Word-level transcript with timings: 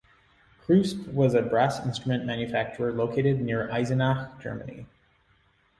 Kruspe 0.63 1.13
was 1.13 1.35
a 1.35 1.43
brass 1.43 1.85
instrument 1.85 2.25
manufacturer 2.25 2.91
located 2.91 3.39
near 3.39 3.67
Eisenach, 3.69 4.41
Germany. 4.41 4.87